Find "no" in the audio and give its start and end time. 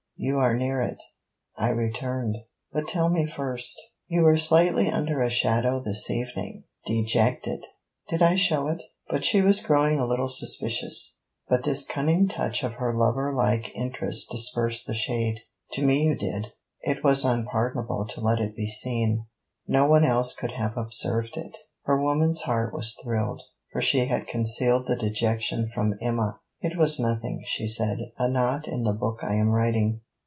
19.67-19.87